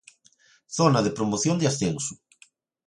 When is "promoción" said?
1.11-1.59